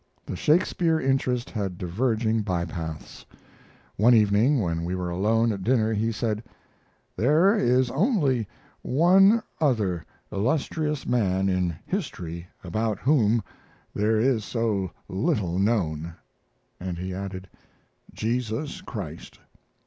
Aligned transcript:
The 0.25 0.35
Shakespeare 0.35 0.99
interest 0.99 1.51
had 1.51 1.77
diverging 1.77 2.41
by 2.41 2.65
paths. 2.65 3.23
One 3.97 4.15
evening, 4.15 4.59
when 4.59 4.83
we 4.83 4.95
were 4.95 5.11
alone 5.11 5.51
at 5.51 5.63
dinner, 5.63 5.93
he 5.93 6.11
said: 6.11 6.43
"There 7.15 7.55
is 7.55 7.91
only 7.91 8.47
one 8.81 9.43
other 9.59 10.03
illustrious 10.31 11.05
man 11.05 11.49
in 11.49 11.75
history 11.85 12.47
about 12.63 12.97
whom 12.97 13.43
there 13.93 14.19
is 14.19 14.43
so 14.43 14.89
little 15.07 15.59
known," 15.59 16.15
and 16.79 16.97
he 16.97 17.13
added, 17.13 17.47
"Jesus 18.11 18.81
Christ." 18.81 19.37